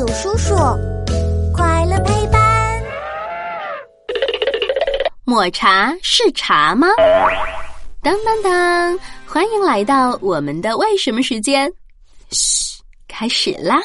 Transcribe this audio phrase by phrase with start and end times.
[0.00, 0.54] 有叔叔，
[1.52, 2.82] 快乐陪伴。
[5.26, 6.88] 抹茶是茶吗？
[8.00, 8.98] 当当当！
[9.26, 11.70] 欢迎来到我们的为什么时间。
[12.30, 13.78] 嘘，开始啦！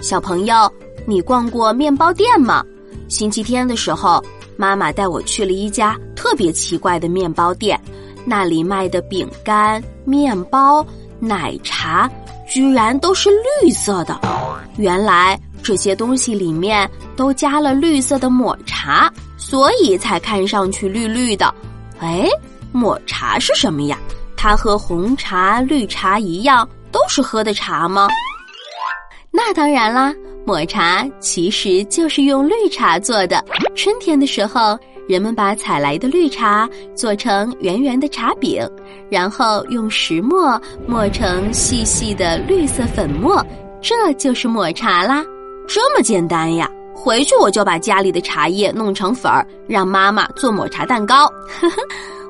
[0.00, 0.68] 小朋友，
[1.06, 2.64] 你逛过面包店吗？
[3.08, 4.20] 星期天的时候，
[4.56, 7.80] 妈妈带我去了一家特别奇怪的面包店，
[8.26, 10.84] 那里卖的饼干、面包、
[11.20, 12.10] 奶茶。
[12.50, 13.28] 居然都是
[13.62, 14.18] 绿色的，
[14.78, 21.54] 原来这些东西里面都加了绿色的抹茶，所以才看上去绿绿的。
[22.00, 22.26] 哎，
[22.72, 23.98] 抹茶是什么呀？
[24.34, 28.08] 它和红茶、绿茶一样，都是喝的茶吗？
[29.30, 30.14] 那当然啦，
[30.46, 33.44] 抹茶其实就是用绿茶做的。
[33.76, 34.78] 春天的时候。
[35.08, 38.62] 人们把采来的绿茶做成圆圆的茶饼，
[39.08, 43.44] 然后用石磨磨成细细的绿色粉末，
[43.80, 45.24] 这就是抹茶啦。
[45.66, 46.70] 这么简单呀！
[46.94, 51.26] 回去我就把家里的茶叶弄成粉儿，让妈妈做抹茶蛋糕。
[51.60, 51.76] 呵呵。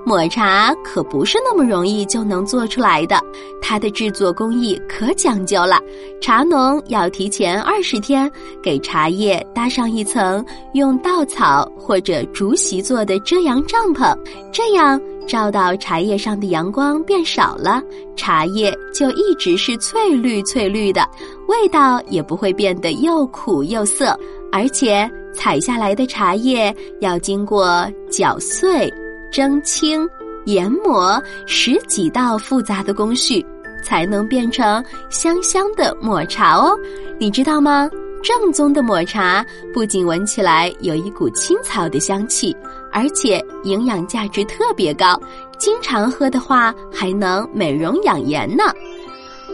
[0.08, 3.20] 抹茶可不是那么容易就能做出来的，
[3.60, 5.78] 它的制作工艺可讲究了。
[6.18, 8.30] 茶农要提前二十天
[8.62, 10.42] 给茶叶搭上一层
[10.72, 14.16] 用稻草或者竹席做的遮阳帐篷，
[14.50, 17.82] 这样照到茶叶上的阳光变少了，
[18.16, 21.06] 茶叶就一直是翠绿翠绿的，
[21.48, 24.18] 味道也不会变得又苦又涩。
[24.50, 28.90] 而且采下来的茶叶要经过搅碎。
[29.30, 30.08] 蒸青、
[30.44, 33.44] 研磨十几道复杂的工序，
[33.82, 36.76] 才能变成香香的抹茶哦。
[37.18, 37.88] 你知道吗？
[38.20, 42.56] 正宗的抹茶不仅闻起来有一股青草的香气，
[42.92, 45.20] 而且营养价值特别高。
[45.56, 48.64] 经常喝的话，还能美容养颜呢。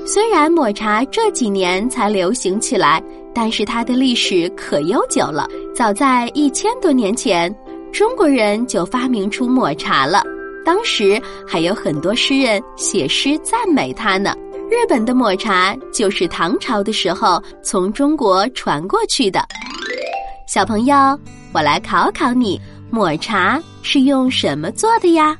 [0.07, 3.03] 虽然抹茶这几年才流行起来，
[3.35, 5.47] 但是它的历史可悠久了。
[5.75, 7.55] 早在一千多年前。
[7.95, 10.21] 中国人就发明出抹茶了，
[10.65, 14.35] 当时还有很多诗人写诗赞美它呢。
[14.69, 19.47] 日本的抹茶就是唐朝的时候从中国传过去的。
[20.49, 20.97] 小朋友，
[21.53, 22.61] 我来考考你，
[22.91, 25.39] 抹茶是用什么做的呀？